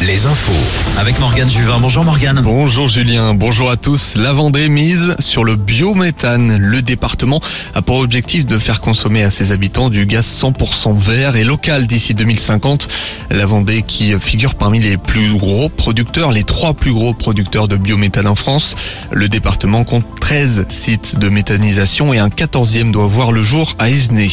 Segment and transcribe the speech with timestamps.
[0.00, 0.52] Les infos.
[0.98, 1.78] Avec Morgane Juvin.
[1.80, 2.40] Bonjour Morgane.
[2.42, 4.16] Bonjour Julien, bonjour à tous.
[4.16, 6.56] La Vendée mise sur le biométhane.
[6.56, 7.40] Le département
[7.74, 11.86] a pour objectif de faire consommer à ses habitants du gaz 100% vert et local
[11.86, 12.88] d'ici 2050.
[13.30, 17.76] La Vendée qui figure parmi les plus gros producteurs, les trois plus gros producteurs de
[17.76, 18.74] biométhane en France.
[19.10, 23.90] Le département compte 13 sites de méthanisation et un 14e doit voir le jour à
[23.90, 24.30] Esnay.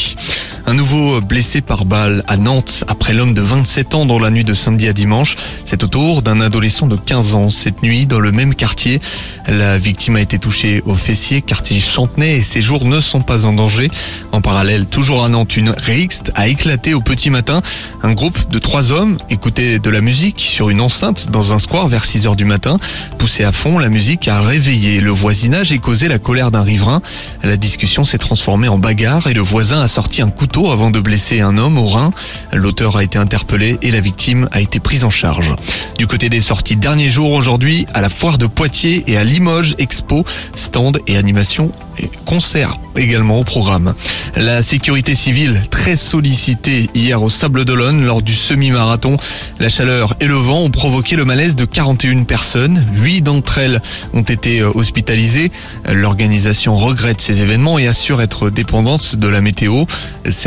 [0.69, 4.43] Un nouveau blessé par balle à Nantes après l'homme de 27 ans dans la nuit
[4.43, 5.37] de samedi à dimanche.
[5.63, 8.99] C'est au tour d'un adolescent de 15 ans cette nuit dans le même quartier.
[9.47, 13.45] La victime a été touchée au fessier, quartier Chantenay et ses jours ne sont pas
[13.45, 13.89] en danger.
[14.33, 17.61] En parallèle, toujours à Nantes, une rixte a éclaté au petit matin.
[18.03, 21.87] Un groupe de trois hommes écoutait de la musique sur une enceinte dans un square
[21.87, 22.77] vers 6 heures du matin.
[23.17, 27.01] Poussé à fond, la musique a réveillé le voisinage et causé la colère d'un riverain.
[27.41, 30.99] La discussion s'est transformée en bagarre et le voisin a sorti un couteau avant de
[30.99, 32.11] blesser un homme au rein.
[32.51, 35.55] L'auteur a été interpellé et la victime a été prise en charge.
[35.99, 39.75] Du côté des sorties, dernier jour aujourd'hui à la foire de Poitiers et à Limoges
[39.77, 43.93] Expo, stand et animation et concert également au programme.
[44.35, 49.17] La sécurité civile très sollicitée hier au Sable d'Olonne lors du semi-marathon.
[49.59, 52.83] La chaleur et le vent ont provoqué le malaise de 41 personnes.
[52.95, 53.81] Huit d'entre elles
[54.13, 55.51] ont été euh, hospitalisées.
[55.87, 59.85] L'organisation regrette ces événements et assure être dépendante de la météo.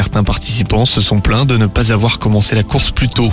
[0.00, 3.30] Certains participants se sont plaints de ne pas avoir commencé la course plus tôt.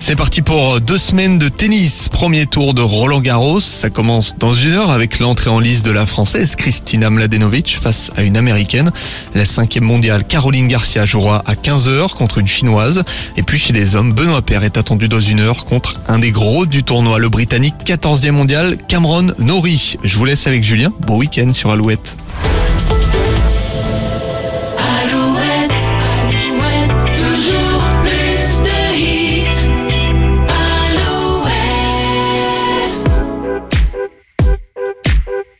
[0.00, 2.08] C'est parti pour deux semaines de tennis.
[2.08, 3.60] Premier tour de Roland Garros.
[3.60, 8.10] Ça commence dans une heure avec l'entrée en liste de la française Kristina Mladenovic face
[8.16, 8.90] à une américaine.
[9.36, 13.04] La cinquième mondiale Caroline Garcia jouera à 15h contre une chinoise.
[13.36, 16.32] Et puis chez les hommes, Benoît Paire est attendu dans une heure contre un des
[16.32, 19.94] gros du tournoi, le britannique 14e mondial Cameron Norrie.
[20.02, 20.92] Je vous laisse avec Julien.
[21.06, 22.16] Bon week-end sur Alouette.